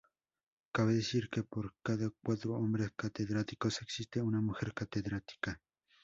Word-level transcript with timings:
Cabe 0.71 0.95
decir 0.95 1.29
que 1.29 1.43
por 1.43 1.75
cada 1.83 2.09
cuatro 2.23 2.55
hombres 2.55 2.89
catedráticos 2.95 3.83
existe 3.83 4.19
una 4.19 4.41
mujer 4.41 4.73
catedrática. 4.73 5.61